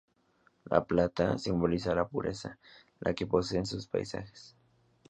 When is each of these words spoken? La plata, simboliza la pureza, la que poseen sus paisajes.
La 0.65 0.83
plata, 0.83 1.37
simboliza 1.37 1.93
la 1.93 2.07
pureza, 2.07 2.57
la 3.01 3.13
que 3.13 3.27
poseen 3.27 3.67
sus 3.67 3.85
paisajes. 3.85 4.55